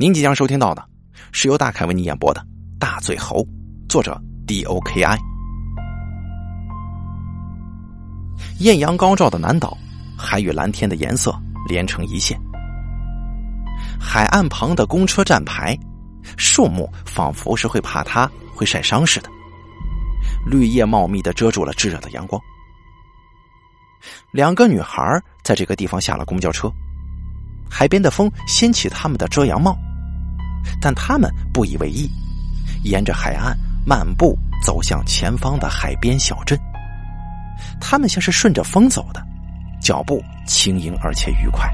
[0.00, 0.88] 您即将收听到的
[1.32, 2.40] 是由大凯为您演播的
[2.78, 3.42] 《大嘴猴》，
[3.88, 5.18] 作者 D.O.K.I。
[8.60, 9.76] 艳阳高照的南岛，
[10.16, 11.36] 海与蓝天的颜色
[11.68, 12.40] 连成一线。
[13.98, 15.76] 海岸旁的公车站牌，
[16.36, 19.28] 树木仿佛是会怕它会晒伤似的，
[20.46, 22.40] 绿叶茂密的遮住了炙热的阳光。
[24.30, 26.72] 两个女孩在这个地方下了公交车，
[27.68, 29.76] 海边的风掀起他们的遮阳帽。
[30.80, 32.08] 但他们不以为意，
[32.84, 33.56] 沿着海岸
[33.86, 36.58] 漫步走向前方的海边小镇。
[37.80, 39.20] 他们像是顺着风走的，
[39.80, 41.68] 脚步轻盈而且愉快。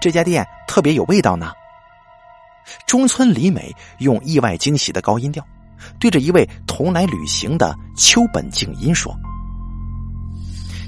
[0.00, 1.52] 这家店特别有味道呢。
[2.86, 5.44] 中村里美用意外惊喜的高音调，
[5.98, 9.16] 对着一位同来旅行的秋本静音说：“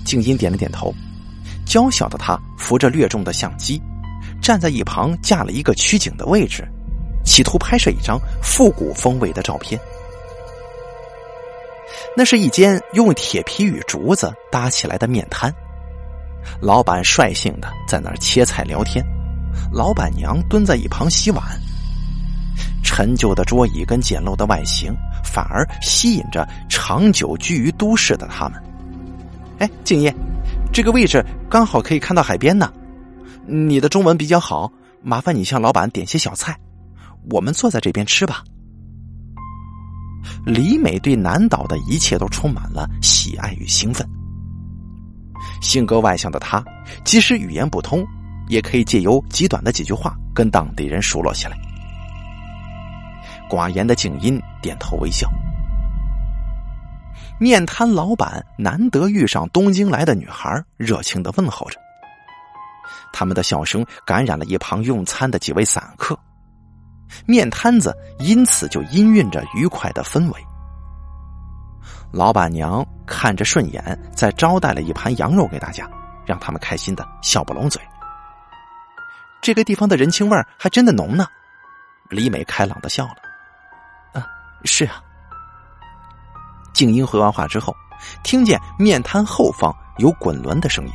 [0.04, 0.94] 静音点了点头，
[1.64, 3.82] 娇小的她扶着略重的相机。”
[4.40, 6.66] 站在一旁架了一个取景的位置，
[7.24, 9.80] 企图拍摄一张复古风味的照片。
[12.16, 15.54] 那是一间用铁皮与竹子搭起来的面摊，
[16.60, 19.04] 老板率性的在那儿切菜聊天，
[19.72, 21.42] 老板娘蹲在一旁洗碗。
[22.82, 28.60] 陈旧的桌椅跟简陋的外形，反而吸引着长久居于都市的他们。
[29.58, 30.12] 哎，敬业，
[30.72, 32.72] 这个位置刚好可以看到海边呢。
[33.52, 34.70] 你的中文比较好，
[35.02, 36.56] 麻烦你向老板点些小菜，
[37.32, 38.44] 我们坐在这边吃吧。
[40.46, 44.08] 李美对南岛的一切都充满了喜爱与兴奋。
[45.60, 46.62] 性格外向的她，
[47.04, 48.06] 即使语言不通，
[48.46, 51.58] 也可以借由极短的几句话跟当地人熟络起来。
[53.50, 55.28] 寡言的静音点头微笑。
[57.40, 61.80] 面摊老板难得遇上东京来的女孩，热情的问候着。
[63.12, 66.18] 他们的笑声感染了一旁用餐的几位散客，
[67.26, 70.46] 面摊子因此就氤氲着愉快的氛围。
[72.12, 75.88] 老板娘看着顺眼，再招待了一盘羊肉给大家，
[76.26, 77.80] 让他们开心的笑不拢嘴。
[79.40, 81.26] 这个地方的人情味还真的浓呢。
[82.08, 83.14] 李美开朗的笑了。
[84.12, 84.26] 啊，
[84.64, 85.02] 是啊。
[86.72, 87.74] 静音回完话之后，
[88.22, 90.92] 听见面摊后方有滚轮的声音。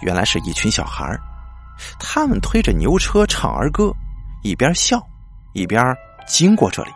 [0.00, 1.16] 原来是一群小孩
[1.98, 3.92] 他们推着牛车唱儿歌，
[4.42, 5.00] 一边笑，
[5.54, 5.94] 一边
[6.26, 6.90] 经过这里。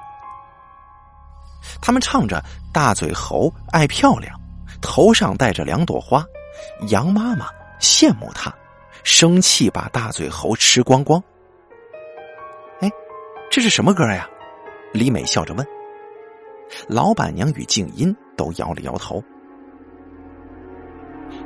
[1.81, 2.43] 他们唱着
[2.73, 4.39] “大嘴猴爱漂亮，
[4.81, 6.25] 头上戴着两朵花，
[6.89, 7.47] 羊妈妈
[7.81, 8.53] 羡慕他，
[9.05, 11.23] 生气把大嘴猴吃光光。”
[12.83, 12.91] 哎，
[13.51, 14.29] 这是什么歌呀？
[14.93, 15.67] 李美笑着问。
[16.89, 19.23] 老板娘与静音都摇了摇头。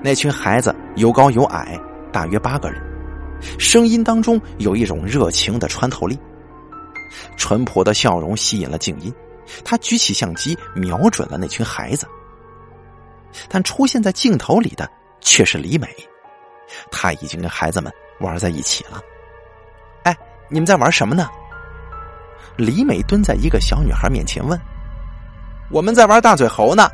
[0.02, 1.78] 那群孩子有高有矮，
[2.12, 2.80] 大约八个人，
[3.58, 6.18] 声音当中有一种热情的穿透力。
[7.36, 9.12] 淳朴的笑容吸引了静音，
[9.64, 12.06] 他举起相机瞄准了那群孩子。
[13.48, 14.88] 但出现在镜头里的
[15.20, 15.88] 却是李美，
[16.90, 19.00] 他已经跟孩子们玩在一起了。
[20.04, 20.16] 哎，
[20.48, 21.28] 你们在玩什么呢？
[22.56, 24.58] 李美蹲在一个小女孩面前问
[25.70, 26.88] ：“我们在玩大嘴猴呢。”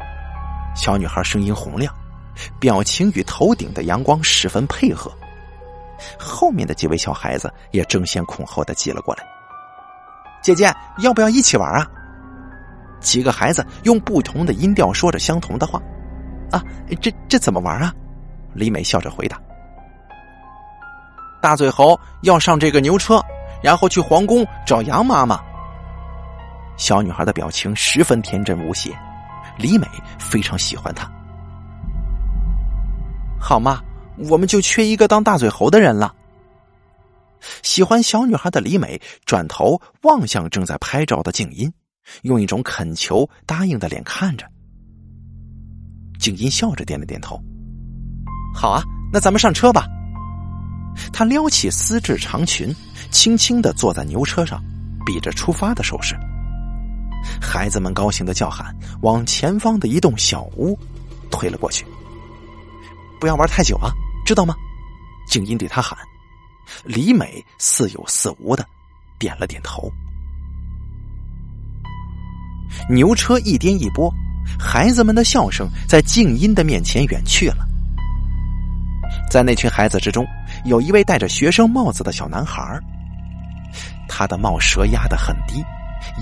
[0.74, 1.94] 小女孩声音洪亮。
[2.58, 5.12] 表情与头顶的阳光十分配合，
[6.18, 9.24] 后面的几位小孩子也争先恐后的挤了过来。
[10.42, 11.86] 姐姐，要不要一起玩啊？
[13.00, 15.80] 几个孩子用不同的音调说着相同的话。
[16.50, 16.62] 啊，
[17.00, 17.92] 这这怎么玩啊？
[18.52, 19.40] 李美笑着回答
[21.40, 23.24] ：“大嘴猴要上这个牛车，
[23.62, 25.40] 然后去皇宫找羊妈妈。”
[26.76, 28.90] 小女孩的表情十分天真无邪，
[29.56, 29.86] 李美
[30.18, 31.10] 非常喜欢她。
[33.44, 33.82] 好嘛，
[34.30, 36.14] 我们就缺一个当大嘴猴的人了。
[37.62, 41.70] 喜欢小女孩的李美转头望向正在拍照的静音，
[42.22, 44.46] 用一种恳求答应的脸看着。
[46.20, 47.36] 静音笑着点了点头。
[48.54, 48.80] 好啊，
[49.12, 49.88] 那咱们上车吧。
[51.12, 52.72] 他撩起丝质长裙，
[53.10, 54.62] 轻轻的坐在牛车上，
[55.04, 56.14] 比着出发的手势。
[57.40, 60.78] 孩子们高兴的叫喊，往前方的一栋小屋
[61.28, 61.84] 推了过去。
[63.22, 63.94] 不要玩太久啊，
[64.26, 64.52] 知道吗？
[65.28, 65.96] 静音对他喊。
[66.82, 68.66] 李美似有似无的
[69.16, 69.88] 点了点头。
[72.90, 74.12] 牛车一颠一拨，
[74.58, 77.64] 孩子们的笑声在静音的面前远去了。
[79.30, 80.26] 在那群孩子之中，
[80.64, 82.76] 有一位戴着学生帽子的小男孩，
[84.08, 85.64] 他的帽舌压得很低，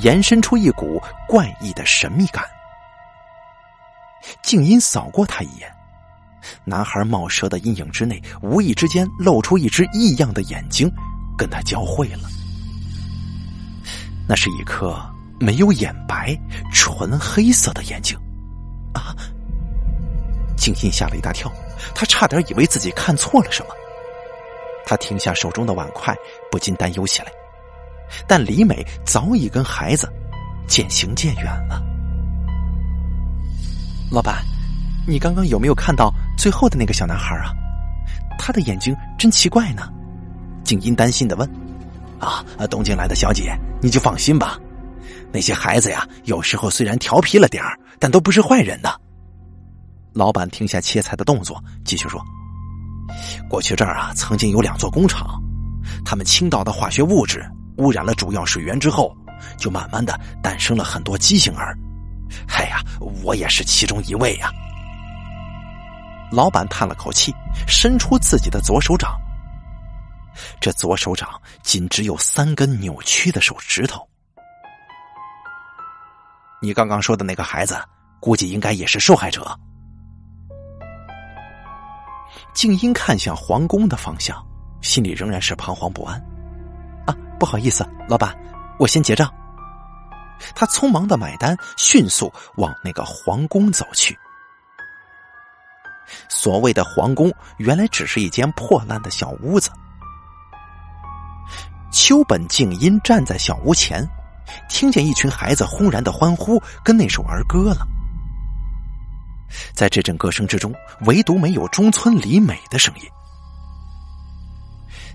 [0.02, 2.44] 延伸出一股怪异的神秘感。
[4.42, 5.79] 静音扫过他一眼。
[6.64, 10.90] 男孩冒蛇的阴影之内，无意之间露出一只异样的眼睛，
[11.36, 12.28] 跟他交汇了。
[14.28, 14.96] 那是一颗
[15.38, 16.38] 没有眼白、
[16.72, 18.18] 纯黑色的眼睛。
[18.92, 19.14] 啊！
[20.56, 21.50] 静音吓了一大跳，
[21.94, 23.74] 他差点以为自己看错了什么。
[24.84, 26.14] 他停下手中的碗筷，
[26.50, 27.28] 不禁担忧起来。
[28.26, 30.12] 但李美早已跟孩子
[30.66, 31.80] 渐行渐远了。
[34.10, 34.44] 老板，
[35.06, 37.52] 你刚刚有没有看到最后的那个小男孩啊？
[38.38, 39.92] 他的眼睛真奇怪呢。
[40.64, 41.46] 静音担心的问
[42.18, 44.58] ：“啊，东京来的小姐，你就放心吧。
[45.30, 48.90] 那些孩子呀，有时候虽然调皮了点儿，但都不是坏人的。”
[50.14, 52.18] 老板停下切菜的动作，继续说
[53.46, 55.38] ：“过去这儿啊，曾经有两座工厂，
[56.06, 57.46] 他们倾倒的化学物质
[57.76, 59.14] 污染了主要水源之后，
[59.58, 61.76] 就慢慢的诞生了很多畸形儿。
[62.48, 62.80] 哎呀，
[63.22, 64.50] 我也是其中一位呀。”
[66.30, 67.34] 老板叹了口气，
[67.66, 69.18] 伸出自己的左手掌。
[70.60, 71.28] 这左手掌
[71.62, 74.06] 仅只有三根扭曲的手指头。
[76.62, 77.76] 你刚刚说的那个孩子，
[78.20, 79.58] 估计应该也是受害者。
[82.54, 84.44] 静音看向皇宫的方向，
[84.80, 86.20] 心里仍然是彷徨不安。
[87.06, 88.36] 啊，不好意思，老板，
[88.78, 89.32] 我先结账。
[90.54, 94.16] 他匆忙的买单，迅速往那个皇宫走去。
[96.28, 99.70] 所谓的皇宫，原来只是一间破烂的小屋子。
[101.92, 104.06] 秋本静音站在小屋前，
[104.68, 107.86] 听见一群孩子轰然的欢呼，跟那首儿歌了。
[109.74, 110.72] 在这阵歌声之中，
[111.06, 113.02] 唯独没有中村里美的声音。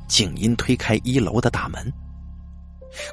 [0.08, 1.92] 静音推开一楼的大门，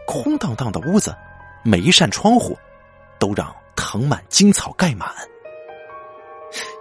[0.07, 1.17] 空荡荡的屋子，
[1.63, 2.59] 每一扇窗户
[3.19, 5.09] 都让藤蔓荆草盖满。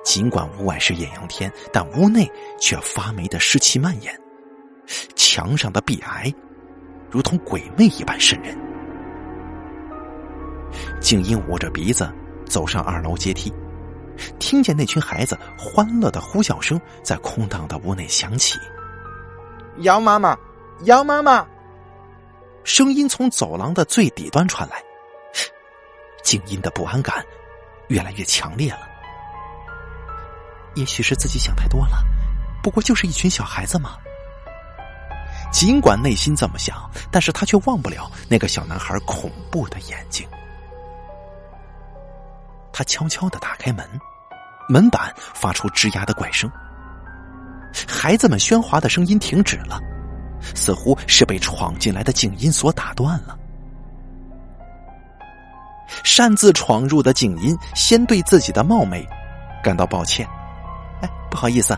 [0.03, 2.29] 尽管屋外是艳阳天，但屋内
[2.59, 4.19] 却发霉的湿气蔓延，
[5.15, 6.33] 墙上的壁癌
[7.09, 8.57] 如同鬼魅一般渗人。
[10.99, 12.11] 静音捂着鼻子
[12.45, 13.53] 走上二楼阶梯。
[14.37, 18.59] 听见那群孩子欢乐的呼叫声在空荡的屋内响起。
[19.77, 20.37] 杨妈妈，
[20.83, 21.47] 杨妈妈，
[22.63, 24.83] 声音从走廊的最底端传来。
[26.23, 27.25] 静音的不安感
[27.87, 28.90] 越来越强烈了。
[30.75, 32.03] 也许是自己想太多了，
[32.63, 33.97] 不过就是一群小孩子嘛。
[35.51, 40.27] 尽管内心这么想，但是他却忘不了那个小男孩恐怖的眼睛。
[42.71, 43.85] 他悄悄的打开门。
[44.69, 46.49] 门板发出吱呀的怪声，
[47.85, 49.81] 孩子们喧哗的声音停止了，
[50.55, 53.37] 似乎是被闯进来的静音所打断了。
[56.05, 59.05] 擅自闯入的静音先对自己的冒昧
[59.61, 60.25] 感到抱歉：“，
[61.31, 61.75] 不好意思，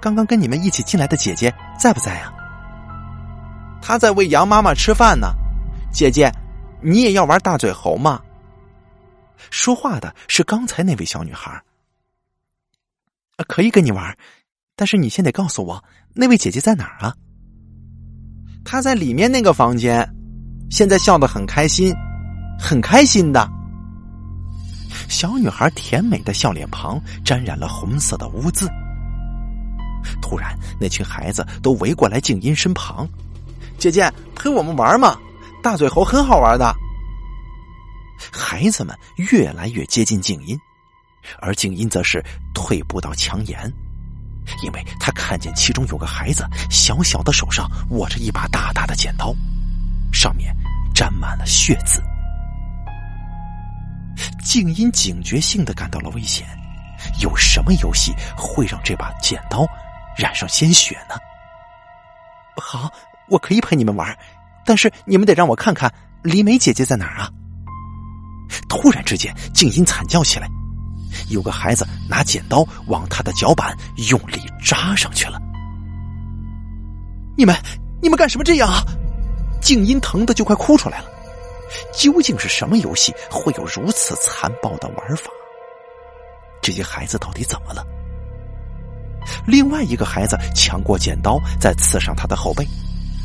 [0.00, 2.32] 刚刚跟你们一起进来的姐姐在不在啊
[3.80, 5.28] ？”“她在喂羊妈妈吃饭呢。
[5.92, 6.32] ”“姐姐，
[6.80, 8.20] 你也要玩大嘴猴吗？”
[9.50, 11.62] 说话的是刚才那位小女孩。
[13.46, 14.16] 可以跟你玩，
[14.74, 17.14] 但是你先得告诉我那位姐姐在哪儿啊？
[18.64, 20.04] 她在里面那个房间，
[20.70, 21.94] 现在笑得很开心，
[22.58, 23.48] 很开心的。
[25.08, 28.68] 小女孩甜美的笑脸庞沾染了红色的污渍。
[30.20, 33.08] 突然，那群孩子都围过来静音身旁，
[33.78, 35.18] 姐姐陪我们玩嘛，
[35.62, 36.74] 大嘴猴很好玩的。
[38.32, 40.58] 孩子们越来越接近静音。
[41.40, 42.24] 而静音则是
[42.54, 43.70] 退步到墙沿，
[44.64, 49.34] 因为他看见其中有个孩子小小的手上握着一把大大的剪刀，
[50.10, 50.56] 上面
[50.94, 52.02] 沾满了血渍。
[54.48, 56.46] 静音警觉性的感到了危险，
[57.20, 59.66] 有什么游戏会让这把剪刀
[60.16, 61.14] 染上鲜血呢？
[62.56, 62.90] 好，
[63.28, 64.16] 我可以陪你们玩，
[64.64, 67.30] 但是你们得让我看看李美姐姐在哪儿啊！
[68.70, 70.48] 突然之间，静音惨叫起来。
[71.28, 73.76] 有个孩子拿剪刀往他的脚板
[74.08, 75.38] 用力扎上去了。
[77.36, 77.54] 你们，
[78.00, 78.82] 你们干什么这样啊？
[79.60, 81.07] 静音疼的就快哭出来了。
[81.92, 85.30] 究竟是什么游戏会有如此残暴的玩法？
[86.60, 87.86] 这些孩子到底怎么了？
[89.46, 92.66] 另外一个孩子抢过剪刀，再刺上他的后背，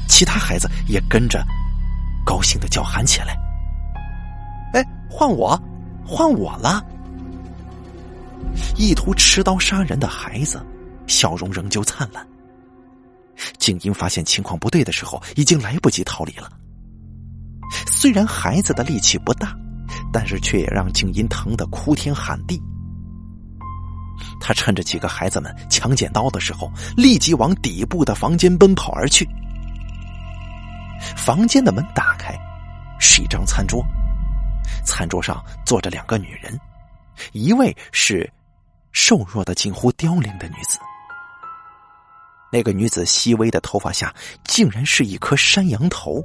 [0.08, 1.44] 其他孩子也跟着
[2.26, 3.38] 高兴的叫喊起来
[4.74, 5.60] ：“哎，换我，
[6.06, 6.86] 换我了！”
[8.78, 10.62] 意图持刀杀人的孩子，
[11.08, 12.26] 笑容仍旧灿烂。
[13.58, 16.52] 静音发现情况不对的时候，已经来不及逃离了。
[18.04, 19.56] 虽然孩子的力气不大，
[20.12, 22.62] 但是却也让静音疼得哭天喊地。
[24.42, 29.26] 他趁着几个孩子们抢剪刀的时候，立即往底部的房间奔跑而去。
[31.16, 32.38] 房间的门打开，
[33.00, 33.82] 是一张餐桌，
[34.84, 36.60] 餐桌上坐着两个女人，
[37.32, 38.30] 一位是
[38.92, 40.78] 瘦弱的近乎凋零的女子。
[42.52, 46.22] 那个女子细微的头发下，竟然是一颗山羊头，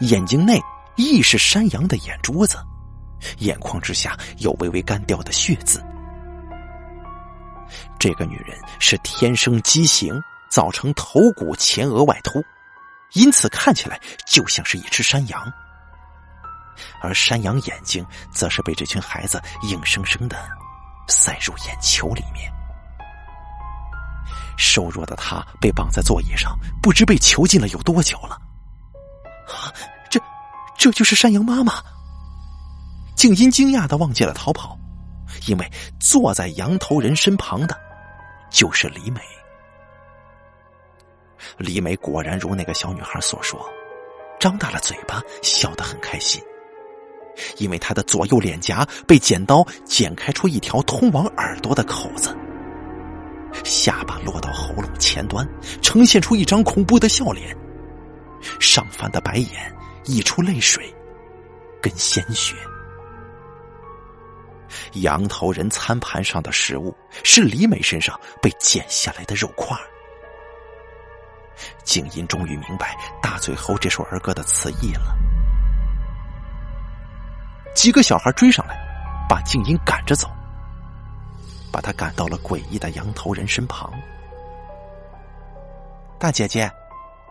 [0.00, 0.60] 眼睛内
[1.00, 2.58] 亦是山羊的眼珠子，
[3.38, 5.82] 眼眶之下有微微干掉的血渍。
[7.98, 12.42] 这个女人是天生畸形，造成头骨前额外凸，
[13.14, 15.52] 因此看起来就像是一只山羊，
[17.00, 20.36] 而山羊眼睛则是被这群孩子硬生生的
[21.08, 22.52] 塞入眼球里面。
[24.58, 28.38] 瘦弱的他被绑在座椅上，不知被囚禁了有多久了。
[29.48, 29.72] 啊，
[30.80, 31.74] 这，就是山羊妈妈。
[33.14, 34.78] 静音惊讶的忘记了逃跑，
[35.46, 35.70] 因为
[36.00, 37.78] 坐在羊头人身旁的，
[38.48, 39.20] 就是李美。
[41.58, 43.62] 李美果然如那个小女孩所说，
[44.40, 46.42] 张大了嘴巴，笑得很开心，
[47.58, 52.34] 因为她的左右脸颊被剪刀剪开出一条通往耳朵的口子。
[53.64, 55.46] 下巴落到喉咙前端，
[55.82, 57.54] 呈现出一张恐怖的笑脸，
[58.58, 60.94] 上翻的白眼溢出泪水，
[61.80, 62.54] 跟鲜血。
[64.94, 69.76] 羊头人餐盘上的食物是李美身上被剪下来的肉块。
[71.84, 75.16] 静音终于明白《大嘴猴》这首儿歌的词意了。
[77.74, 78.76] 几个小孩追上来，
[79.28, 80.28] 把静音赶着走。
[81.72, 83.92] 把他赶到了诡异的羊头人身旁。
[86.18, 86.70] 大姐姐，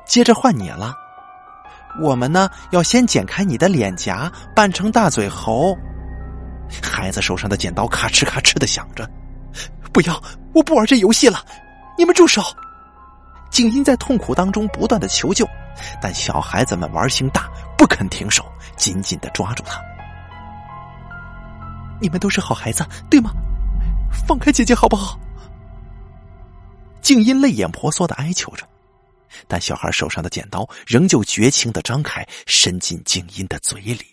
[0.06, 0.96] 接着换你了。
[2.00, 5.77] 我们呢，要先剪开你的脸颊，扮成大嘴猴。
[6.84, 9.10] 孩子手上的剪刀咔哧咔哧的响着。
[9.91, 10.22] 不要，
[10.53, 11.43] 我不玩这游戏了！
[11.98, 12.43] 你们住手！
[13.50, 15.48] 静音在痛苦当中不断的求救，
[16.00, 18.46] 但小孩子们玩心大，不肯停手，
[18.77, 19.81] 紧紧的抓住他。
[22.00, 23.31] 你们都是好孩子，对吗？
[24.27, 25.19] 放开姐姐好不好？
[27.01, 28.63] 静音泪眼婆娑的哀求着，
[29.48, 34.05] 但小孩手上的剪刀仍旧绝情的张开，伸进静音的嘴里，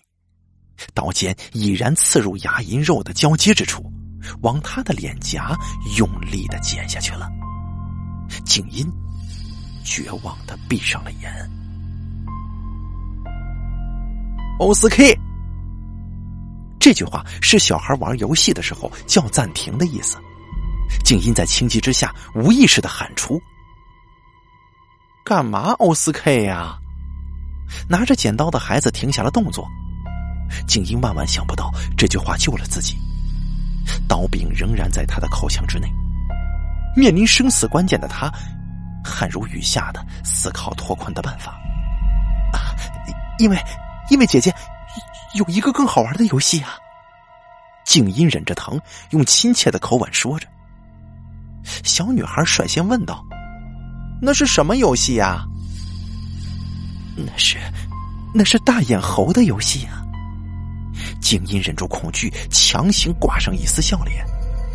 [0.94, 3.90] 刀尖已然刺入牙龈肉的交接之处，
[4.42, 5.56] 往他的脸颊
[5.96, 7.28] 用力的剪下去了。
[8.44, 8.86] 静音
[9.84, 11.50] 绝望的闭上了眼。
[14.58, 15.16] 欧斯 K。
[16.78, 20.18] 这句话是小孩玩游戏的时候叫暂停的意思。
[21.04, 23.40] 静音在情急之下无意识的喊出
[25.26, 26.78] ：“干嘛欧斯 K 呀？”
[27.90, 29.66] 拿着剪刀的孩子停下了动作。
[30.68, 32.96] 静音万万想不到这句话救了自己，
[34.06, 35.92] 刀柄仍然在他的口腔之内。
[36.94, 38.32] 面临生死关键的他，
[39.04, 41.58] 汗如雨下的思考脱困的办法。
[42.52, 42.70] 啊，
[43.40, 43.58] 因为，
[44.10, 44.54] 因为姐姐。
[45.34, 46.78] 有一个更好玩的游戏啊！
[47.84, 48.80] 静音忍着疼，
[49.10, 50.48] 用亲切的口吻说着。
[51.84, 53.22] 小女孩率先问道
[54.20, 55.44] ：“那是什么游戏呀
[57.16, 57.56] ？”“那是，
[58.34, 60.02] 那是大眼猴的游戏啊！”
[61.20, 64.24] 静音忍住恐惧，强行挂上一丝笑脸。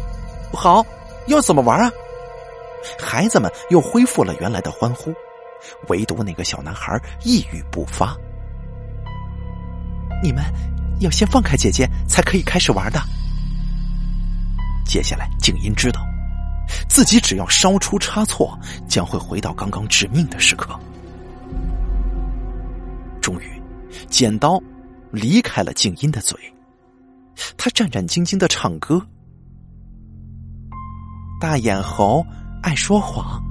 [0.54, 0.86] “好，
[1.28, 1.92] 要怎么玩啊？”
[3.00, 5.14] 孩子们又恢复了原来的欢呼，
[5.88, 8.18] 唯独那个小男孩一语不发。
[10.24, 10.44] 你们
[11.00, 13.00] 要先放开姐姐，才可以开始玩的。
[14.86, 16.02] 接下来，静音知道
[16.88, 20.78] 自己只要稍出差错，将会回到刚刚致命的时刻。
[23.22, 23.62] 终于，
[24.10, 24.62] 剪刀
[25.12, 26.38] 离开了静音的嘴，
[27.58, 29.06] 他战战兢兢的唱歌
[31.40, 32.26] ：“大眼猴
[32.64, 33.42] 爱说谎，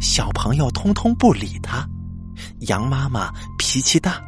[0.00, 1.86] 小朋友通通不理他。
[2.60, 4.22] 羊妈妈脾气大。”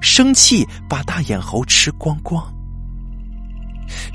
[0.00, 2.42] 生气把大眼猴吃光光。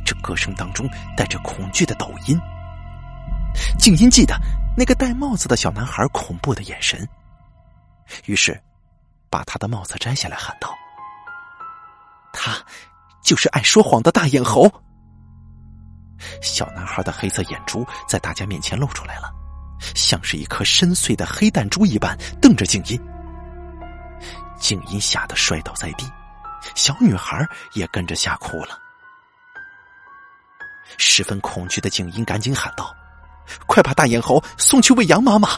[0.03, 2.36] 这歌声当中带着恐惧的抖音。
[3.77, 4.35] 静音记得
[4.75, 7.07] 那个戴帽子的小男孩恐怖的眼神，
[8.25, 8.59] 于是
[9.29, 10.73] 把他的帽子摘下来，喊道
[12.33, 12.57] ：“他
[13.23, 14.71] 就是爱说谎的大眼猴。”
[16.41, 19.31] 小男孩的黑色眼珠在大家面前露出来了，
[19.95, 22.99] 像是一颗深邃的黑弹珠一般，瞪着静音。
[24.59, 26.05] 静音吓得摔倒在地，
[26.75, 28.77] 小女孩也跟着吓哭了。
[30.97, 32.93] 十分恐惧的静音赶紧喊道
[33.67, 35.49] ：“快把大眼猴送去喂羊妈妈！”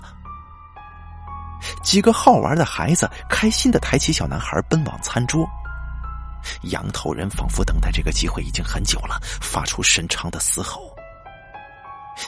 [1.84, 5.48] 几个好玩的孩子开心的抬起小男孩奔往餐桌。
[6.64, 10.96] 羊头人仿佛等待这个机会已经很久了，发出深长的嘶吼。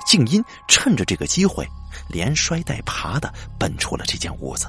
[0.05, 1.67] 静音趁着这个机会，
[2.07, 4.67] 连摔带爬的奔出了这间屋子。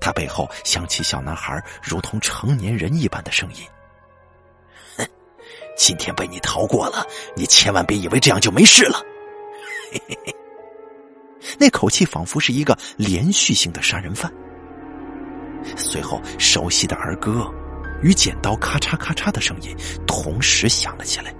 [0.00, 3.64] 他背后响起小男孩如同成年人一般的声音
[4.98, 5.06] ：“哼，
[5.76, 9.02] 今天被你逃过了，你千万别以为这样就没事了。”
[9.90, 10.36] 嘿嘿嘿，
[11.58, 14.32] 那口气仿佛是一个连续性的杀人犯。
[15.76, 17.52] 随后，熟悉的儿歌
[18.02, 19.76] 与剪刀咔嚓咔嚓的声音
[20.06, 21.34] 同时响了起来。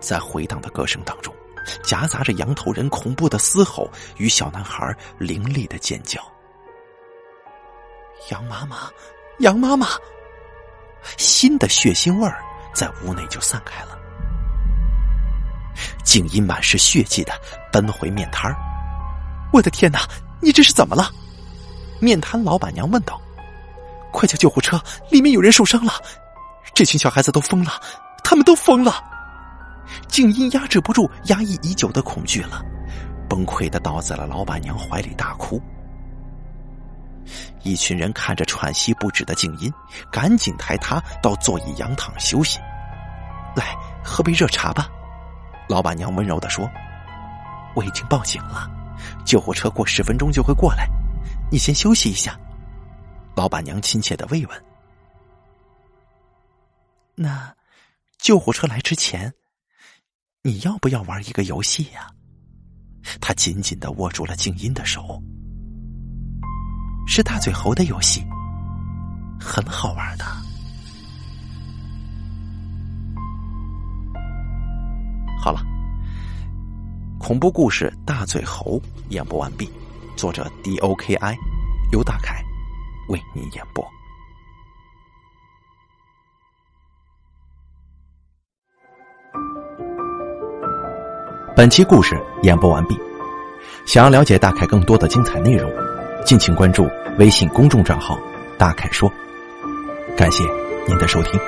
[0.00, 1.34] 在回荡的歌声当中，
[1.82, 6.20] 夹杂着羊头人恐怖的嘶吼与小男孩凌厉的尖叫。
[8.30, 8.90] 羊妈妈，
[9.38, 9.88] 羊妈妈，
[11.16, 12.42] 新的血腥味儿
[12.74, 13.93] 在屋内就散开了。
[16.04, 17.32] 静音满是血迹的
[17.72, 18.56] 奔回面摊儿。
[19.52, 20.00] 我的天哪，
[20.40, 21.10] 你这是怎么了？
[22.00, 23.20] 面摊老板娘问道
[24.12, 25.92] ：“快叫救护车，里面有人受伤了！
[26.74, 27.80] 这群小孩子都疯了，
[28.22, 29.02] 他们都疯了！”
[30.08, 32.62] 静音压制不住压抑已久的恐惧了，
[33.28, 35.60] 崩溃的倒在了老板娘怀里大哭。
[37.62, 39.72] 一群人看着喘息不止的静音，
[40.10, 42.58] 赶紧抬他到座椅仰躺休息。
[43.54, 44.88] 来，喝杯热茶吧。
[45.74, 46.70] 老板娘温柔的说
[47.74, 48.70] ：“我已经报警了，
[49.26, 50.88] 救护车过十分钟就会过来。”
[51.50, 52.38] 你先休息一下，
[53.34, 54.64] 老板娘亲切的慰问。
[57.16, 57.52] 那
[58.18, 59.34] 救护车来之前，
[60.42, 62.08] 你要不要玩一个游戏呀？
[63.20, 65.20] 他紧紧的握住了静音的手，
[67.04, 68.24] 是大嘴猴的游戏，
[69.40, 70.24] 很好玩的。
[75.44, 75.60] 好了，
[77.18, 79.70] 恐怖故事《大嘴猴》演播完毕。
[80.16, 81.36] 作者 D O K I，
[81.92, 82.42] 由大凯
[83.10, 83.86] 为您演播。
[91.54, 92.98] 本期故事演播完毕。
[93.84, 95.70] 想要了解大凯更多的精彩内容，
[96.24, 98.18] 敬请关注微信公众账号
[98.56, 99.12] “大凯说”。
[100.16, 100.42] 感谢
[100.88, 101.38] 您的收听。